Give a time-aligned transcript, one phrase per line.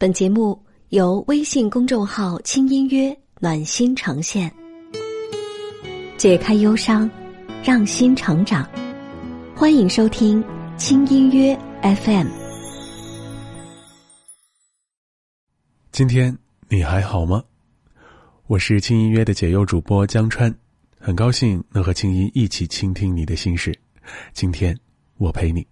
[0.00, 0.56] 本节目
[0.90, 4.48] 由微信公众号“轻音乐暖心呈现，
[6.16, 7.10] 解开忧伤，
[7.64, 8.64] 让心成长。
[9.56, 10.40] 欢迎收听
[10.76, 12.28] 轻音乐 FM。
[15.90, 16.38] 今天
[16.68, 17.42] 你还好吗？
[18.46, 20.54] 我是轻音乐的解忧主播江川，
[21.00, 23.76] 很高兴能和青音一起倾听你的心事。
[24.32, 24.78] 今天
[25.16, 25.66] 我陪你。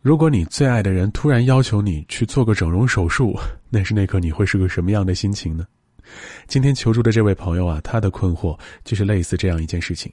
[0.00, 3.36] 如果你最爱的人突然要求你去做个整容手术，
[3.68, 5.66] 那是那刻你会是个什么样的心情呢？
[6.46, 10.10] 今天求助的这位朋友啊，他的困惑就是类似这样一件事情。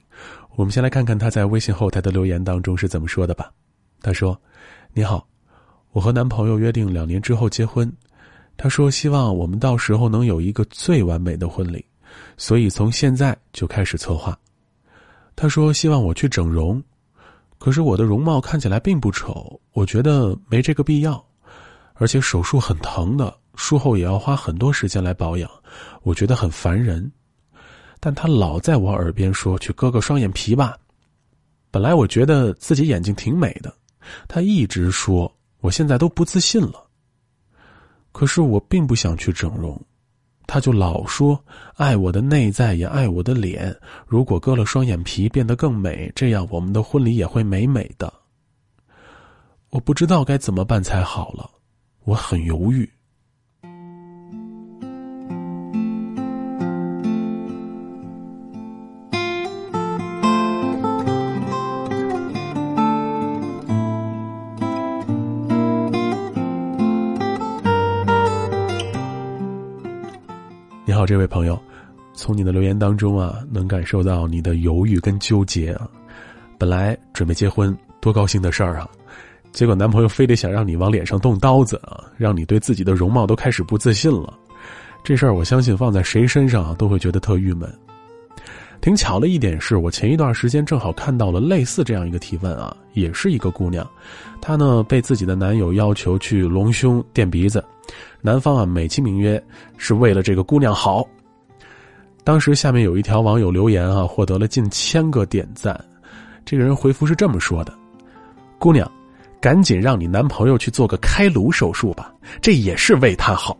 [0.56, 3.50] 我们先来看看他在微信后台的留言当中是怎么说的吧。
[4.02, 4.38] 他说
[4.92, 5.26] ：“你好，
[5.92, 7.90] 我和男朋友约定两年之后结婚。
[8.56, 11.84] 他说希望我们到时候能有一个最完美的婚礼，
[12.36, 14.36] 所以从现在就开始策划。
[15.36, 16.82] 他说希望我去整容。”
[17.58, 21.24] 可是我的容貌看起来并不丑，我觉得没这个必要，
[21.94, 25.50] 而且手术很疼的，术后也要花很多时间来保养，
[26.02, 27.10] 我觉得很烦人。
[27.98, 30.76] 但他老在我耳边说去割个双眼皮吧。
[31.70, 33.74] 本来我觉得自己眼睛挺美的，
[34.28, 36.86] 他一直说，我现在都不自信了。
[38.12, 39.78] 可是我并不想去整容。
[40.46, 41.44] 他就老说
[41.74, 43.74] 爱我的内在也爱我的脸，
[44.06, 48.12] 如果割了双眼皮变得更美，这样我们的婚礼也会美美的。
[49.70, 51.50] 我不知道该怎么办才好了，
[52.04, 52.88] 我很犹豫。
[70.96, 71.60] 好，这位朋友，
[72.14, 75.86] 从你的留言当中啊，能感受到你的犹豫跟纠结啊。
[76.56, 78.88] 本来准备结婚，多高兴的事儿啊，
[79.52, 84.32] 结果男朋友非得想让你往脸上动刀子啊，让你对自己的容貌都开始不自信了。
[85.04, 87.70] 这事儿我相信放在谁身上啊，都会觉得特郁闷。
[88.80, 93.86] 挺巧的一点是，我前一段时间正好看到了类似这样一个提问啊，也是一个姑娘，
[94.40, 97.62] 她呢被自己的男友要求去隆胸垫鼻子。
[98.20, 99.42] 男方啊，美其名曰
[99.76, 101.06] 是为了这个姑娘好。
[102.24, 105.78] 当时下面有一条网友留言啊，获得了近千个点赞。
[106.44, 107.72] 这个人回复是这么说的
[108.58, 108.90] ：“姑娘，
[109.40, 113.56] 赶紧让你男朋友去做个开颅手术吧，这也是为他好。”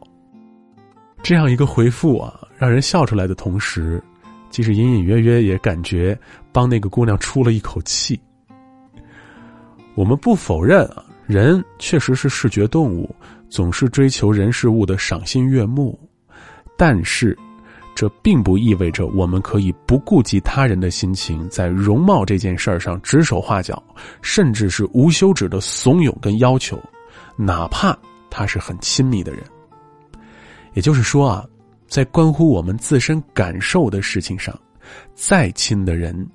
[1.22, 4.02] 这样一个回复啊，让人笑出来的同时，
[4.50, 6.18] 其实隐隐约约也感觉
[6.52, 8.20] 帮那个姑娘出了一口气。
[9.94, 13.14] 我们不否认啊，人确实是视觉动物。
[13.48, 15.98] 总是追求人事物的赏心悦目，
[16.76, 17.36] 但是，
[17.94, 23.82] 这并不意味着我们可以不顾及他人的心情，在容貌这件事儿上指手画脚，
[24.20, 26.78] 甚至是无休止的怂恿跟要求，
[27.36, 27.96] 哪怕
[28.28, 29.42] 他是很亲密的人。
[30.74, 31.46] 也就是说啊，
[31.88, 34.54] 在关乎我们自身感受的事情上，
[35.14, 36.28] 再亲的人，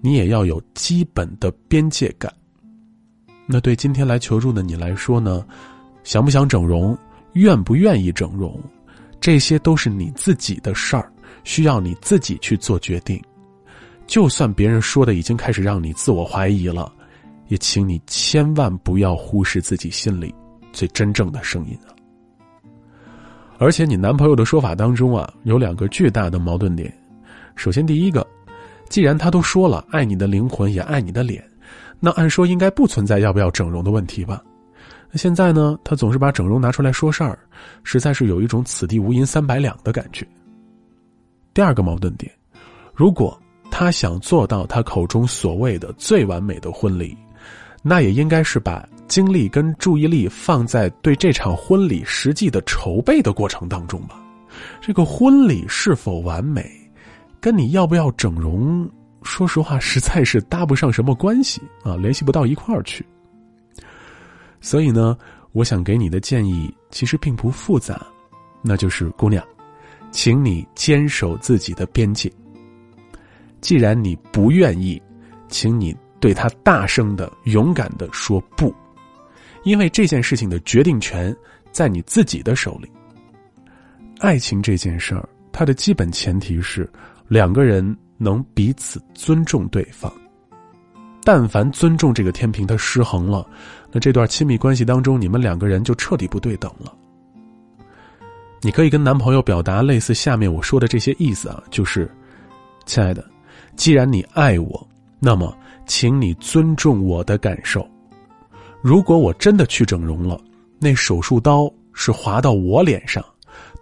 [0.00, 2.32] 你也要有基本的边界感。
[3.46, 5.46] 那对今天来求助的你来说呢？
[6.04, 6.96] 想不想整容？
[7.32, 8.60] 愿不愿意整容？
[9.20, 11.10] 这些都是你自己的事儿，
[11.42, 13.20] 需要你自己去做决定。
[14.06, 16.92] 就算别人说的已经开始让你自我怀疑了，
[17.48, 20.32] 也请你千万不要忽视自己心里
[20.72, 21.90] 最真正的声音啊！
[23.58, 26.92] 而且你男朋友的说法当中啊，有两个巨大的矛盾点。
[27.56, 28.26] 首先，第一个，
[28.90, 31.42] 既然他都说了爱你的灵魂也爱你的脸，
[31.98, 34.42] 那按说应该不存在要不要整容的问题吧？
[35.16, 37.38] 现在呢，他总是把整容拿出来说事儿，
[37.82, 40.26] 实在是有一种此地无银三百两的感觉。
[41.52, 42.30] 第二个矛盾点，
[42.94, 47.16] 如果他想做到他口中所谓的最完美的婚礼，
[47.82, 54.20] 那也应该是把精力跟注意力放在对这场婚礼实际的筹备的过程当中吧。
[54.80, 56.68] 这个婚礼是否完美，
[57.40, 58.88] 跟你要不要整容，
[59.22, 63.04] 说实话实在是搭不上什么关系啊，联系不到一块儿去。
[64.64, 65.14] 所以呢，
[65.52, 68.00] 我想给你的建议其实并不复杂，
[68.62, 69.46] 那就是姑娘，
[70.10, 72.32] 请你坚守自己的边界。
[73.60, 75.00] 既然你不愿意，
[75.48, 78.74] 请你对他大声的、勇敢的说不，
[79.64, 81.36] 因为这件事情的决定权
[81.70, 82.90] 在你自己的手里。
[84.20, 86.90] 爱情这件事儿，它的基本前提是
[87.28, 90.10] 两个人能彼此尊重对方。
[91.24, 93.46] 但凡尊重这个天平它失衡了，
[93.90, 96.92] 那这段亲密关系当中，你们两个人就彻底不对等了。
[98.60, 102.10] 你可以跟男朋友表达类似下面我说的这些意思啊，就是，
[102.86, 103.24] 亲爱的，
[103.74, 104.86] 既然你爱我，
[105.18, 105.56] 那么
[105.86, 107.86] 请你尊重我的感受。
[108.82, 110.38] 如果我真的去整容了，
[110.78, 113.24] 那手术刀是划到我脸上，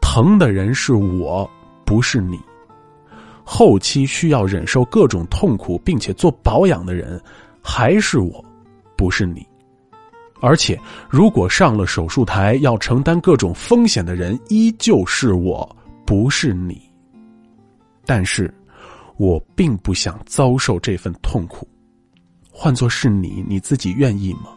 [0.00, 1.48] 疼的人是我，
[1.84, 2.38] 不是你。
[3.54, 7.20] 后期需要忍受各种痛苦并且做保养的人，
[7.60, 8.42] 还是我，
[8.96, 9.46] 不是你。
[10.40, 15.76] 而且，如果上了手术台要承担各种风险的人，依旧是我，
[16.06, 16.80] 不是你。
[18.06, 18.52] 但是，
[19.18, 21.68] 我并不想遭受这份痛苦。
[22.50, 24.48] 换作是你，你自己愿意吗？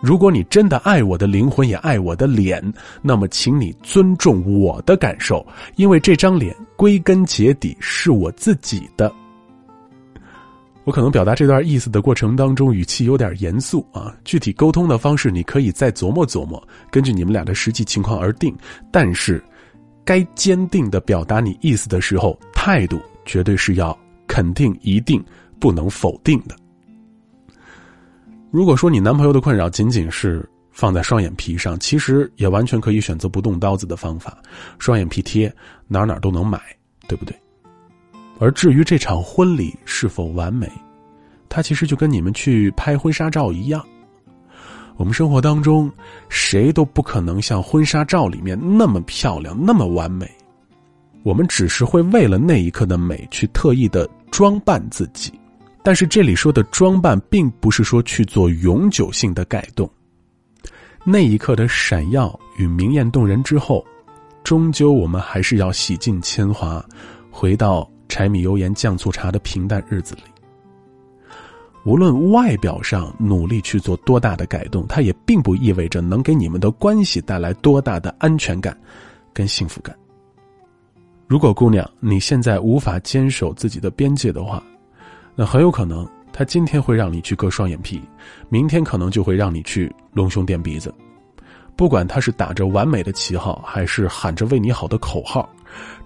[0.00, 2.62] 如果你真的爱我的灵魂，也爱我的脸，
[3.02, 9.12] 那么，请你尊重我的感受，因为这张脸归根结底是我自己的。
[10.84, 14.16] 我可能表达这段意思的过程当中，语气有点严肃啊。
[14.24, 16.60] 具体沟通的方式，你可以再琢磨琢磨，
[16.90, 18.56] 根据你们俩的实际情况而定。
[18.90, 19.44] 但是，
[20.02, 25.22] 该坚定的表达你意思的时候，态度绝对是要肯定、一定，
[25.60, 26.56] 不能否定的。
[28.50, 34.38] 如果说你男朋友的困扰仅仅是放在双眼皮上，其实也完全可以选择不动刀子的方法，
[34.78, 35.52] 双眼皮贴
[35.86, 36.60] 哪哪都能买，
[37.06, 37.34] 对不对？
[38.40, 40.70] 而至于这场婚礼是否完美，
[41.48, 43.84] 它其实就跟你们去拍婚纱照一样。
[44.96, 45.90] 我们生活当中
[46.28, 50.30] 谁都不可能像婚纱照里面那么漂亮、那么完美，
[51.22, 55.32] 我们只是会为了那一刻的美去特意的装扮自己。
[55.82, 59.90] 但是这里说的装扮，并不是说去做永久性的改动。
[61.04, 63.84] 那一刻的闪耀与明艳动人之后，
[64.44, 66.84] 终究我们还是要洗尽铅华，
[67.30, 70.22] 回到柴米油盐酱醋茶的平淡日子里。
[71.86, 78.78] 无论外表上努力去做多大的改动，它也并不意味着能给你们的关系带来多大的安全感
[79.32, 79.96] 跟幸福感。
[81.26, 84.62] 如果姑娘你现在无法坚守自己的边界的话，
[85.34, 88.00] 那很有可能，他今天会让你去割双眼皮，
[88.48, 90.92] 明天可能就会让你去隆胸垫鼻子。
[91.76, 95.48] 不管他是打着完美的旗号，还是喊着为你好的口号，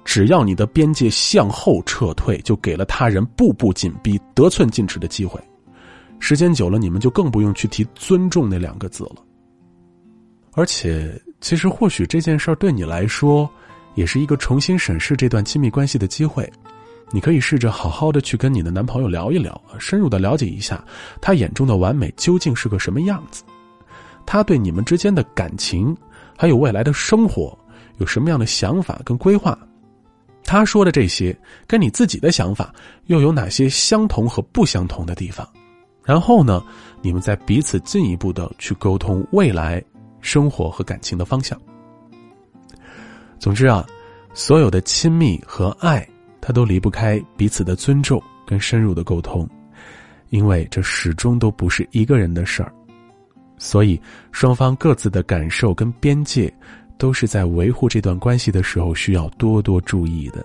[0.04, 5.40] 只要你的边界向后撤退，就给了他人步步紧逼、得寸进尺的机会。
[6.20, 9.16] 时间久了，你们就更不用去提尊重那两个字了。
[10.52, 13.50] 而且，其实或许这件事儿对你来说，
[13.96, 16.48] 也是一个重新审视这段亲密关系的机会。
[17.14, 20.84] 你可以试着好好的去跟你的男朋友聊一聊，深入的了解一下
[21.20, 23.44] 他眼中的完美究竟是个什么样子，
[24.26, 25.96] 他对你们之间的感情，
[26.36, 27.56] 还有未来的生活
[27.98, 29.56] 有什么样的想法跟规划，
[30.42, 31.38] 他说的这些
[31.68, 32.74] 跟你自己的想法
[33.06, 35.48] 又有哪些相同和不相同的地方？
[36.02, 36.60] 然后呢，
[37.00, 39.80] 你们再彼此进一步的去沟通未来
[40.20, 41.56] 生活和感情的方向。
[43.38, 43.86] 总之啊，
[44.34, 46.04] 所有的亲密和爱。
[46.46, 49.48] 他都离不开彼此的尊重跟深入的沟通，
[50.28, 52.70] 因为这始终都不是一个人的事儿，
[53.56, 53.98] 所以
[54.30, 56.52] 双方各自的感受跟边界，
[56.98, 60.44] 都是在维护这段关系的时候需要多多注意的。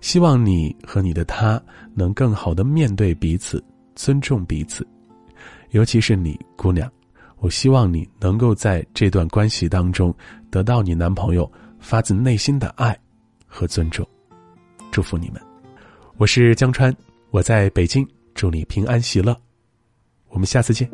[0.00, 1.62] 希望你和你的他
[1.94, 3.62] 能更好的面对彼此，
[3.94, 4.84] 尊重彼此，
[5.70, 6.90] 尤其是你姑娘，
[7.38, 10.12] 我希望你能够在这段关系当中
[10.50, 11.48] 得到你男朋友
[11.78, 12.98] 发自内心的爱
[13.46, 14.04] 和尊重。
[14.92, 15.40] 祝福你们，
[16.18, 16.94] 我是江川，
[17.30, 19.34] 我在北京，祝你平安喜乐，
[20.28, 20.88] 我们下次见。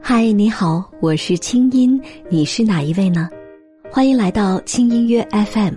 [0.00, 2.00] 嗨，你好，我是清音，
[2.30, 3.28] 你是哪一位呢？
[3.90, 5.74] 欢迎来到轻音乐 FM，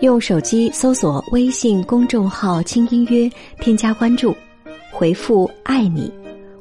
[0.00, 3.30] 用手机搜索微信公众号“轻音约”，
[3.62, 4.34] 添加关注，
[4.92, 6.12] 回复“爱你”，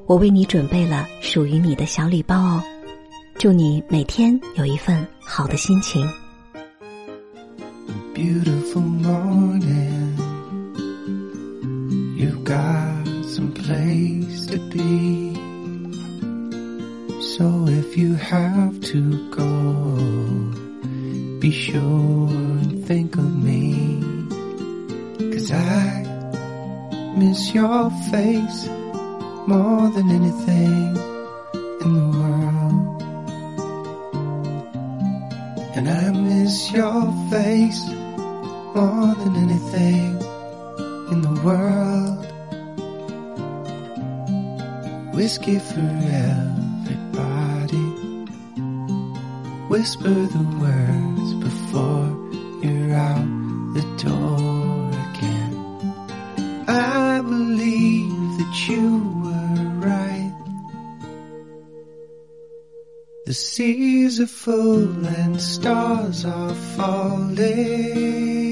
[0.06, 2.64] 我为你准备了属于你的小礼包哦。
[3.40, 6.08] 祝你每天有一份好的心情。
[8.18, 10.18] Beautiful morning.
[12.18, 15.36] You've got some place to be.
[17.36, 19.52] So if you have to go,
[21.40, 22.28] be sure
[22.64, 24.02] and think of me.
[25.34, 26.02] Cause I
[27.18, 28.66] miss your face
[29.46, 30.98] more than anything
[31.86, 33.02] in the world.
[35.78, 38.07] And I miss your face
[38.77, 40.12] more than anything
[41.12, 42.24] in the world.
[45.15, 45.89] Whiskey for
[46.29, 47.88] everybody.
[49.74, 52.10] Whisper the words before
[52.62, 53.29] you're out
[53.77, 55.53] the door again.
[56.67, 58.86] I believe that you
[59.24, 60.36] were right.
[63.25, 68.47] The seas are full and stars are falling.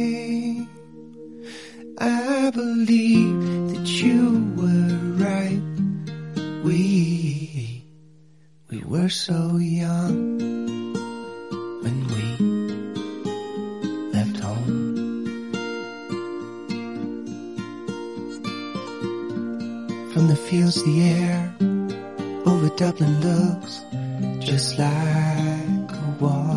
[2.46, 5.60] I believe that you were right.
[6.64, 7.84] We,
[8.70, 10.38] We were so young
[11.82, 12.26] when we
[14.14, 14.96] left home.
[20.14, 21.56] From the fields, the air
[22.46, 23.82] over Dublin looks
[24.46, 26.55] just like a watercolor.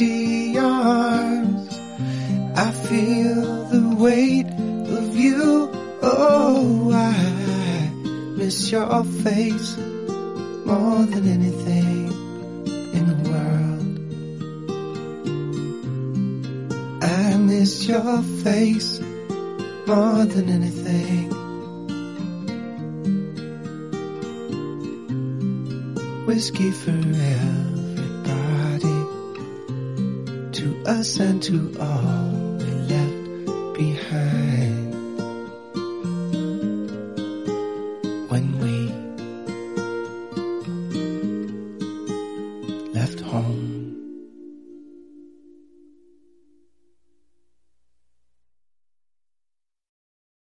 [0.00, 1.68] Empty arms,
[2.56, 5.70] I feel the weight of you.
[6.02, 7.90] Oh, I
[8.36, 12.12] miss your face more than anything
[12.94, 13.98] in the world.
[17.02, 19.00] I miss your face
[19.86, 21.34] more than anything.
[26.24, 27.67] Whiskey for everybody,
[30.68, 34.47] to us and to all we left behind.